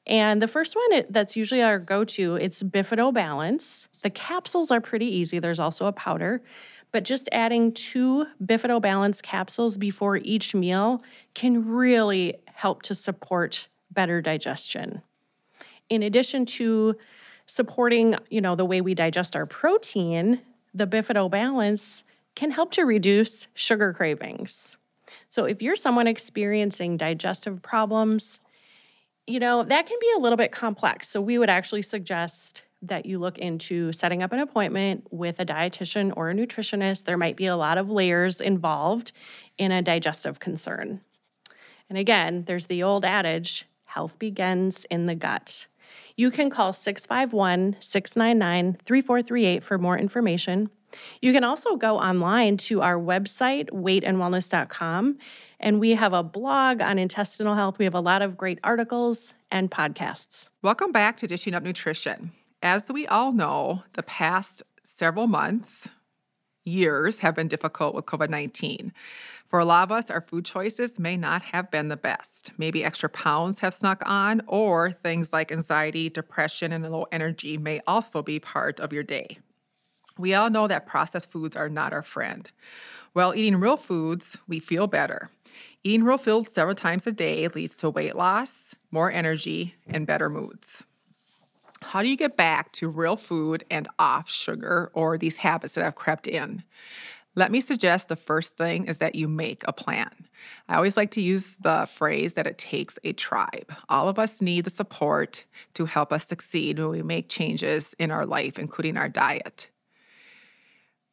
[0.06, 3.88] And the first one that's usually our go-to, it's Bifido Balance.
[4.02, 5.38] The capsules are pretty easy.
[5.38, 6.42] There's also a powder
[6.92, 11.02] but just adding two Bifido Balance capsules before each meal
[11.35, 15.02] can really help to support better digestion.
[15.88, 16.96] In addition to
[17.46, 20.40] supporting, you know, the way we digest our protein,
[20.74, 24.76] the Bifido Balance can help to reduce sugar cravings.
[25.28, 28.40] So if you're someone experiencing digestive problems,
[29.26, 31.09] you know, that can be a little bit complex.
[31.09, 35.47] So we would actually suggest that you look into setting up an appointment with a
[35.47, 37.05] dietitian or a nutritionist.
[37.05, 39.12] There might be a lot of layers involved
[39.57, 41.01] in a digestive concern.
[41.88, 45.66] And again, there's the old adage health begins in the gut.
[46.16, 50.71] You can call 651 699 3438 for more information.
[51.21, 55.18] You can also go online to our website, weightandwellness.com,
[55.61, 57.79] and we have a blog on intestinal health.
[57.79, 60.49] We have a lot of great articles and podcasts.
[60.61, 62.33] Welcome back to Dishing Up Nutrition.
[62.62, 65.88] As we all know, the past several months,
[66.64, 68.92] years have been difficult with COVID 19.
[69.48, 72.53] For a lot of us, our food choices may not have been the best.
[72.59, 77.81] Maybe extra pounds have snuck on, or things like anxiety, depression, and low energy may
[77.88, 79.38] also be part of your day.
[80.16, 82.48] We all know that processed foods are not our friend.
[83.12, 85.31] While eating real foods, we feel better.
[85.83, 90.31] Eating real foods several times a day leads to weight loss, more energy, and better
[90.31, 90.85] moods.
[91.83, 95.85] How do you get back to real food and off sugar or these habits that
[95.85, 96.62] have crept in?
[97.35, 100.11] Let me suggest the first thing is that you make a plan.
[100.68, 103.72] I always like to use the phrase that it takes a tribe.
[103.89, 108.11] All of us need the support to help us succeed when we make changes in
[108.11, 109.70] our life, including our diet.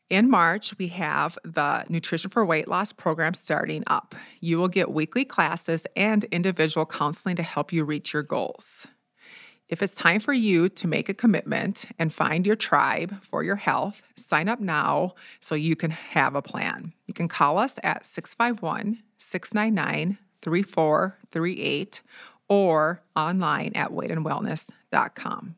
[0.09, 4.15] In March, we have the Nutrition for Weight Loss program starting up.
[4.41, 8.87] You will get weekly classes and individual counseling to help you reach your goals.
[9.69, 13.55] If it's time for you to make a commitment and find your tribe for your
[13.55, 16.91] health, sign up now so you can have a plan.
[17.05, 22.01] You can call us at 651 699 3438
[22.47, 25.55] or online at weightandwellness.com.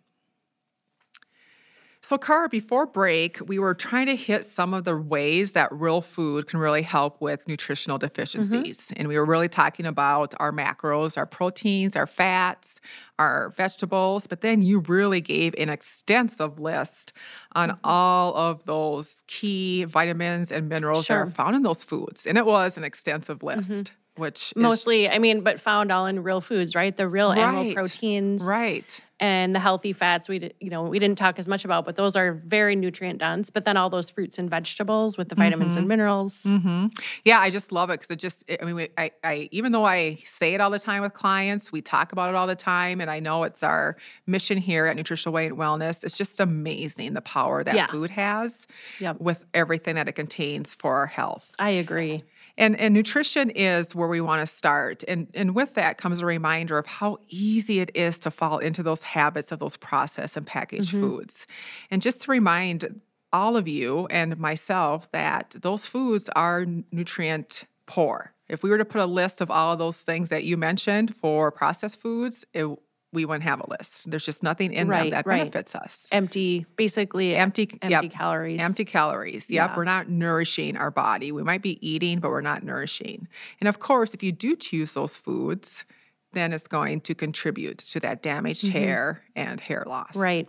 [2.12, 6.02] So, Cara, before break, we were trying to hit some of the ways that real
[6.02, 8.80] food can really help with nutritional deficiencies.
[8.80, 8.94] Mm-hmm.
[8.98, 12.82] And we were really talking about our macros, our proteins, our fats,
[13.18, 14.28] our vegetables.
[14.28, 17.14] But then you really gave an extensive list
[17.56, 17.80] on mm-hmm.
[17.86, 21.16] all of those key vitamins and minerals sure.
[21.16, 22.26] that are found in those foods.
[22.26, 23.58] And it was an extensive mm-hmm.
[23.58, 23.70] list.
[23.70, 26.96] Mm-hmm which mostly, is, I mean, but found all in real foods, right?
[26.96, 29.00] The real right, animal proteins, right?
[29.22, 31.96] and the healthy fats we did, you know we didn't talk as much about but
[31.96, 35.74] those are very nutrient dense but then all those fruits and vegetables with the vitamins
[35.74, 35.80] mm-hmm.
[35.80, 36.88] and minerals mm-hmm.
[37.24, 40.18] yeah i just love it because it just i mean I, I even though i
[40.26, 43.10] say it all the time with clients we talk about it all the time and
[43.10, 43.96] i know it's our
[44.26, 47.88] mission here at nutritional weight and wellness it's just amazing the power that yeah.
[47.88, 48.68] food has
[49.00, 49.22] yep.
[49.22, 52.24] with everything that it contains for our health i agree
[52.62, 55.04] and, and nutrition is where we want to start.
[55.08, 58.84] And, and with that comes a reminder of how easy it is to fall into
[58.84, 61.02] those habits of those processed and packaged mm-hmm.
[61.02, 61.48] foods.
[61.90, 63.02] And just to remind
[63.34, 68.32] all of you and myself that those foods are nutrient poor.
[68.48, 71.16] If we were to put a list of all of those things that you mentioned
[71.16, 72.68] for processed foods, it
[73.14, 74.10] we wouldn't have a list.
[74.10, 75.40] There's just nothing in right, them that right.
[75.40, 76.08] benefits us.
[76.12, 78.62] Empty, basically empty, empty yep, calories.
[78.62, 79.50] Empty calories.
[79.50, 79.76] Yep, yeah.
[79.76, 81.32] we're not nourishing our body.
[81.32, 83.28] We might be eating, but we're not nourishing.
[83.60, 85.86] And of course, if you do choose those foods,
[86.34, 88.78] then it's going to contribute to that damaged mm-hmm.
[88.78, 90.16] hair and hair loss.
[90.16, 90.48] Right.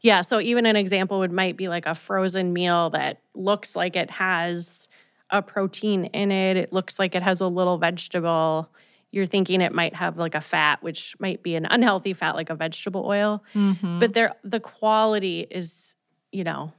[0.00, 0.22] Yeah.
[0.22, 4.10] So even an example would might be like a frozen meal that looks like it
[4.10, 4.88] has
[5.30, 6.56] a protein in it.
[6.56, 8.68] It looks like it has a little vegetable
[9.12, 12.50] you're thinking it might have like a fat, which might be an unhealthy fat, like
[12.50, 13.42] a vegetable oil.
[13.54, 13.98] Mm-hmm.
[13.98, 15.96] But there, the quality is,
[16.32, 16.72] you know,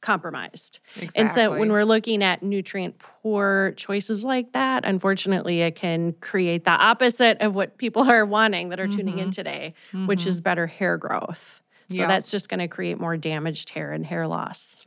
[0.00, 0.80] compromised.
[0.96, 1.20] Exactly.
[1.20, 6.64] And so when we're looking at nutrient poor choices like that, unfortunately, it can create
[6.64, 8.96] the opposite of what people are wanting that are mm-hmm.
[8.96, 9.30] tuning in mm-hmm.
[9.30, 10.06] today, mm-hmm.
[10.06, 11.62] which is better hair growth.
[11.90, 12.08] So yeah.
[12.08, 14.85] that's just going to create more damaged hair and hair loss.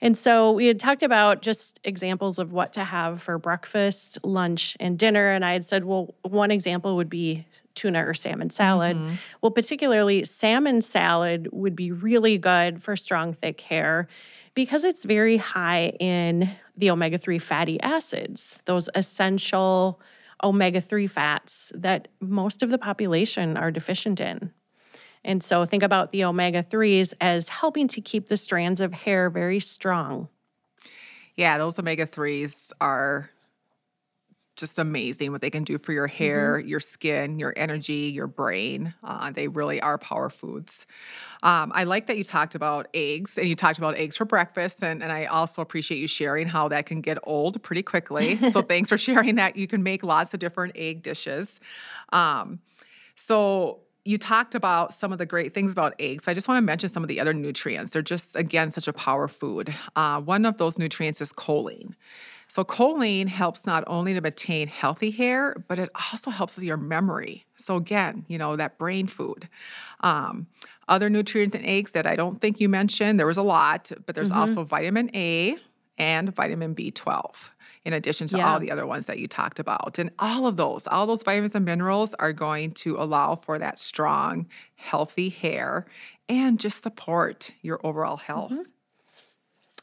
[0.00, 4.76] And so we had talked about just examples of what to have for breakfast, lunch,
[4.80, 5.30] and dinner.
[5.30, 8.96] And I had said, well, one example would be tuna or salmon salad.
[8.96, 9.14] Mm-hmm.
[9.42, 14.08] Well, particularly salmon salad would be really good for strong, thick hair
[14.54, 20.00] because it's very high in the omega 3 fatty acids, those essential
[20.42, 24.50] omega 3 fats that most of the population are deficient in.
[25.26, 29.28] And so think about the omega 3s as helping to keep the strands of hair
[29.28, 30.28] very strong.
[31.34, 33.30] Yeah, those omega 3s are
[34.56, 36.68] just amazing what they can do for your hair, mm-hmm.
[36.68, 38.94] your skin, your energy, your brain.
[39.04, 40.86] Uh, they really are power foods.
[41.42, 44.82] Um, I like that you talked about eggs and you talked about eggs for breakfast.
[44.82, 48.38] And, and I also appreciate you sharing how that can get old pretty quickly.
[48.50, 49.56] so thanks for sharing that.
[49.56, 51.60] You can make lots of different egg dishes.
[52.12, 52.60] Um,
[53.14, 56.24] so you talked about some of the great things about eggs.
[56.24, 57.92] So I just want to mention some of the other nutrients.
[57.92, 59.74] They're just, again, such a power food.
[59.96, 61.94] Uh, one of those nutrients is choline.
[62.48, 66.76] So, choline helps not only to maintain healthy hair, but it also helps with your
[66.76, 67.44] memory.
[67.56, 69.48] So, again, you know, that brain food.
[70.00, 70.46] Um,
[70.88, 74.14] other nutrients in eggs that I don't think you mentioned, there was a lot, but
[74.14, 74.38] there's mm-hmm.
[74.38, 75.56] also vitamin A
[75.98, 77.34] and vitamin B12
[77.86, 78.52] in addition to yeah.
[78.52, 79.96] all the other ones that you talked about.
[80.00, 83.78] And all of those, all those vitamins and minerals are going to allow for that
[83.78, 85.86] strong, healthy hair
[86.28, 88.50] and just support your overall health.
[88.50, 88.62] Mm-hmm.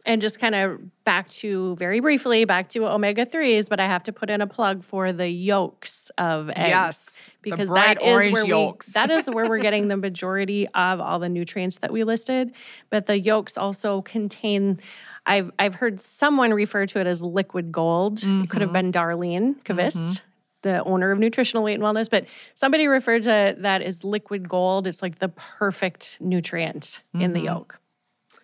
[0.05, 4.03] And just kind of back to very briefly back to omega 3s, but I have
[4.03, 6.57] to put in a plug for the yolks of eggs.
[6.57, 7.09] Yes.
[7.41, 8.87] Because that is where yolks.
[8.87, 12.51] we that is where we're getting the majority of all the nutrients that we listed.
[12.89, 14.81] But the yolks also contain
[15.25, 18.19] I've I've heard someone refer to it as liquid gold.
[18.19, 18.43] Mm-hmm.
[18.43, 18.91] It could have mm-hmm.
[18.91, 19.97] been Darlene Kvist.
[19.97, 20.23] Mm-hmm.
[20.63, 24.87] The owner of Nutritional Weight and Wellness, but somebody referred to that as liquid gold.
[24.87, 27.19] It's like the perfect nutrient mm-hmm.
[27.19, 27.47] in the mm-hmm.
[27.47, 27.81] yolk.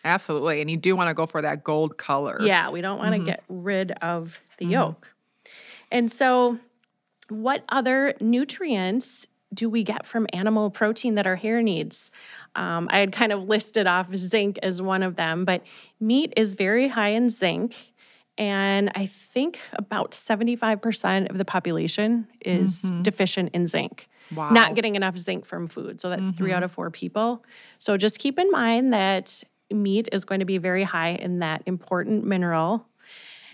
[0.04, 0.60] Absolutely.
[0.60, 2.38] And you do want to go for that gold color.
[2.42, 3.26] Yeah, we don't want to mm-hmm.
[3.26, 5.14] get rid of the yolk.
[5.92, 6.60] And so,
[7.30, 12.12] what other nutrients do we get from animal protein that our hair needs?
[12.56, 15.64] Um, I had kind of listed off zinc as one of them, but
[16.00, 17.94] meat is very high in zinc.
[18.38, 23.02] And I think about 75% of the population is mm-hmm.
[23.02, 24.08] deficient in zinc.
[24.34, 24.52] Wow.
[24.52, 26.00] Not getting enough zinc from food.
[26.00, 26.38] So that's mm-hmm.
[26.38, 27.44] three out of four people.
[27.80, 31.64] So just keep in mind that meat is going to be very high in that
[31.66, 32.86] important mineral.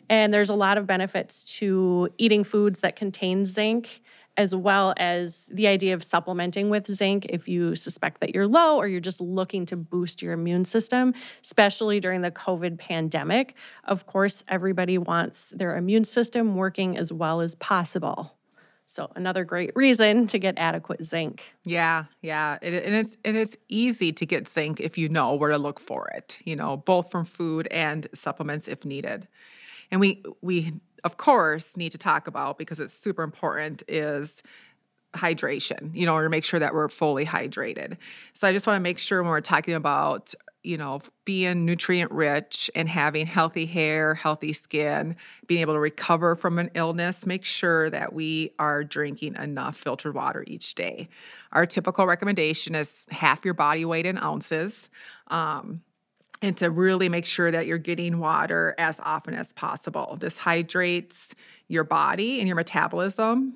[0.10, 4.02] And there's a lot of benefits to eating foods that contain zinc
[4.38, 8.78] as well as the idea of supplementing with zinc if you suspect that you're low
[8.78, 13.56] or you're just looking to boost your immune system, especially during the COVID pandemic.
[13.86, 18.36] Of course, everybody wants their immune system working as well as possible.
[18.88, 21.42] So another great reason to get adequate zinc.
[21.64, 25.52] Yeah, yeah, it, and it's and it's easy to get zinc if you know where
[25.52, 26.38] to look for it.
[26.46, 29.28] You know, both from food and supplements if needed.
[29.90, 30.74] And we we
[31.06, 34.44] of course need to talk about because it's super important is
[35.14, 35.96] hydration.
[35.96, 37.96] You know, or make sure that we're fully hydrated.
[38.34, 40.36] So I just want to make sure when we're talking about
[40.66, 45.16] you know, being nutrient rich and having healthy hair, healthy skin,
[45.48, 50.16] being able to recover from an illness, make sure that we are drinking enough filtered
[50.16, 51.08] water each day.
[51.52, 54.90] Our typical recommendation is half your body weight in ounces.
[55.28, 55.82] Um,
[56.42, 60.18] and to really make sure that you're getting water as often as possible.
[60.20, 61.34] This hydrates
[61.68, 63.56] your body and your metabolism,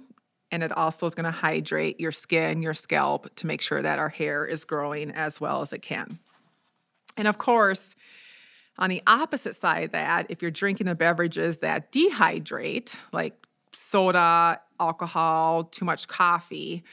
[0.51, 3.99] and it also is going to hydrate your skin, your scalp to make sure that
[3.99, 6.19] our hair is growing as well as it can.
[7.17, 7.95] And of course,
[8.77, 14.61] on the opposite side of that, if you're drinking the beverages that dehydrate, like soda,
[14.79, 16.83] alcohol, too much coffee,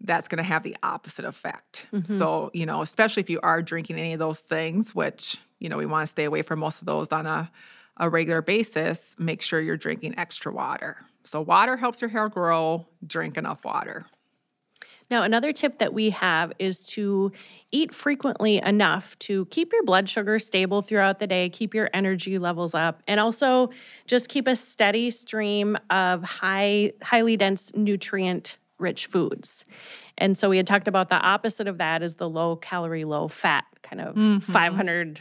[0.00, 1.86] that's going to have the opposite effect.
[1.92, 2.16] Mm-hmm.
[2.16, 5.76] So, you know, especially if you are drinking any of those things, which, you know,
[5.76, 7.50] we want to stay away from most of those on a,
[7.96, 10.98] a regular basis, make sure you're drinking extra water.
[11.24, 14.06] So, water helps your hair grow, drink enough water.
[15.08, 17.30] Now, another tip that we have is to
[17.70, 22.38] eat frequently enough to keep your blood sugar stable throughout the day, keep your energy
[22.38, 23.70] levels up, and also
[24.06, 29.64] just keep a steady stream of high, highly dense nutrient rich foods.
[30.18, 33.28] And so we had talked about the opposite of that is the low calorie, low
[33.28, 34.38] fat kind of mm-hmm.
[34.38, 35.20] 500.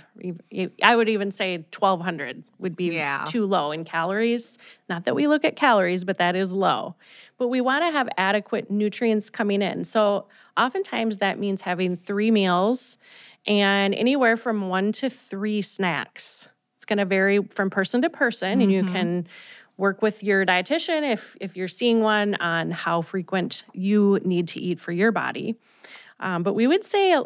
[0.81, 3.23] I would even say 1200 would be yeah.
[3.27, 4.57] too low in calories.
[4.89, 6.95] Not that we look at calories, but that is low.
[7.37, 9.83] But we want to have adequate nutrients coming in.
[9.83, 10.27] So
[10.57, 12.97] oftentimes that means having three meals
[13.45, 16.47] and anywhere from one to three snacks.
[16.77, 18.61] It's going to vary from person to person, mm-hmm.
[18.61, 18.93] and you mm-hmm.
[18.93, 19.27] can
[19.77, 24.59] work with your dietitian if if you're seeing one on how frequent you need to
[24.59, 25.55] eat for your body.
[26.19, 27.17] Um, but we would say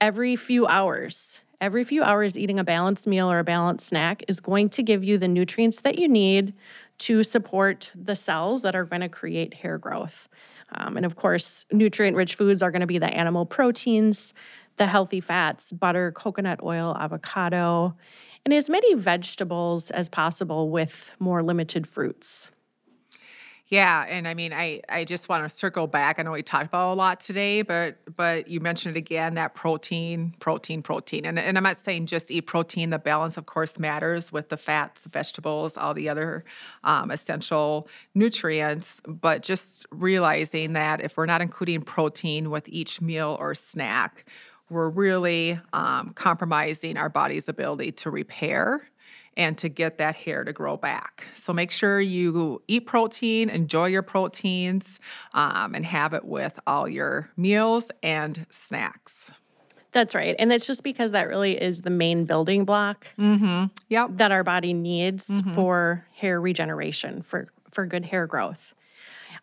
[0.00, 4.40] every few hours, every few hours, eating a balanced meal or a balanced snack is
[4.40, 6.54] going to give you the nutrients that you need
[6.98, 10.28] to support the cells that are going to create hair growth.
[10.74, 14.34] Um, and of course, nutrient rich foods are going to be the animal proteins,
[14.76, 17.94] the healthy fats, butter, coconut oil, avocado,
[18.44, 22.50] and as many vegetables as possible with more limited fruits.
[23.72, 26.18] Yeah, and I mean, I I just want to circle back.
[26.18, 29.54] I know we talked about a lot today, but but you mentioned it again that
[29.54, 32.90] protein, protein, protein, and and I'm not saying just eat protein.
[32.90, 36.44] The balance, of course, matters with the fats, vegetables, all the other
[36.84, 39.00] um, essential nutrients.
[39.08, 44.26] But just realizing that if we're not including protein with each meal or snack,
[44.72, 48.88] we're really um, compromising our body's ability to repair
[49.36, 51.24] and to get that hair to grow back.
[51.34, 55.00] So make sure you eat protein, enjoy your proteins,
[55.32, 59.30] um, and have it with all your meals and snacks.
[59.92, 60.34] That's right.
[60.38, 63.66] And that's just because that really is the main building block mm-hmm.
[63.88, 64.08] yep.
[64.12, 65.52] that our body needs mm-hmm.
[65.52, 68.74] for hair regeneration, for, for good hair growth.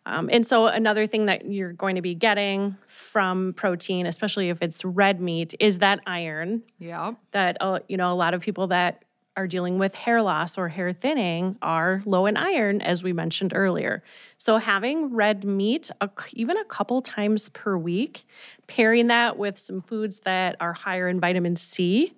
[0.06, 4.62] Um, and so, another thing that you're going to be getting from protein, especially if
[4.62, 6.62] it's red meat, is that iron.
[6.78, 7.12] Yeah.
[7.32, 9.04] That, uh, you know, a lot of people that
[9.36, 13.52] are dealing with hair loss or hair thinning are low in iron, as we mentioned
[13.54, 14.02] earlier.
[14.38, 18.24] So, having red meat a, even a couple times per week,
[18.66, 22.14] pairing that with some foods that are higher in vitamin C.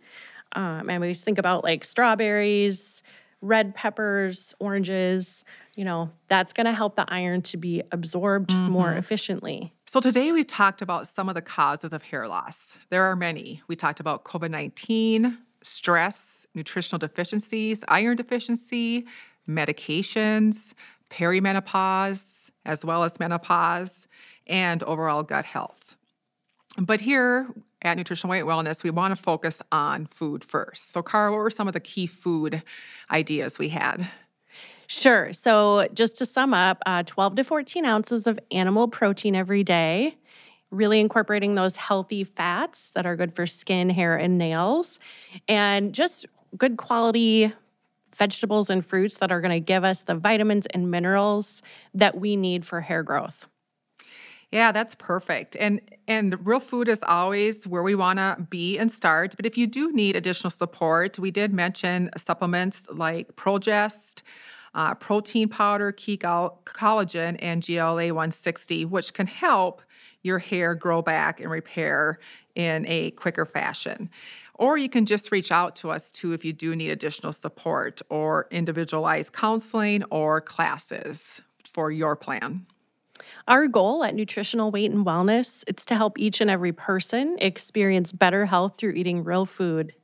[0.55, 3.03] Um, and we think about like strawberries,
[3.41, 5.45] red peppers, oranges,
[5.75, 8.71] you know, that's going to help the iron to be absorbed mm-hmm.
[8.71, 9.73] more efficiently.
[9.87, 12.79] So, today we've talked about some of the causes of hair loss.
[12.91, 13.63] There are many.
[13.69, 19.07] We talked about COVID 19, stress, nutritional deficiencies, iron deficiency,
[19.49, 20.75] medications,
[21.11, 24.09] perimenopause, as well as menopause,
[24.47, 25.97] and overall gut health.
[26.79, 27.49] But here
[27.83, 30.93] at Nutritional Weight Wellness, we want to focus on food first.
[30.93, 32.63] So, Cara, what were some of the key food
[33.11, 34.09] ideas we had?
[34.95, 35.33] Sure.
[35.33, 40.19] So, just to sum up, uh, 12 to 14 ounces of animal protein every day,
[40.71, 45.01] really incorporating those healthy fats that are good for skin, hair, and nails,
[45.49, 46.27] and just
[46.59, 47.55] good quality
[48.15, 51.63] vegetables and fruits that are going to give us the vitamins and minerals
[51.95, 53.47] that we need for hair growth.
[54.51, 55.57] Yeah, that's perfect.
[55.57, 59.57] And and real food is always where we want to be and start, but if
[59.57, 64.23] you do need additional support, we did mention supplements like Progest
[64.75, 69.83] uh, protein powder, key collagen, and GLA 160, which can help
[70.23, 72.19] your hair grow back and repair
[72.55, 74.09] in a quicker fashion.
[74.55, 78.01] Or you can just reach out to us too if you do need additional support
[78.09, 81.43] or individualized counseling or classes
[81.73, 82.67] for your plan.
[83.49, 88.13] Our goal at Nutritional Weight and Wellness is to help each and every person experience
[88.13, 89.95] better health through eating real food.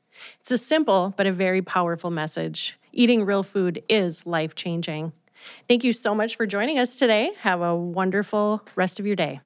[0.40, 2.78] It's a simple but a very powerful message.
[2.92, 5.12] Eating real food is life changing.
[5.68, 7.32] Thank you so much for joining us today.
[7.40, 9.40] Have a wonderful rest of your day.